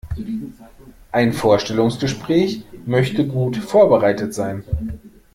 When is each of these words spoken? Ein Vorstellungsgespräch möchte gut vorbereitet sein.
Ein 1.11 1.31
Vorstellungsgespräch 1.31 2.65
möchte 2.87 3.27
gut 3.27 3.57
vorbereitet 3.57 4.33
sein. 4.33 4.63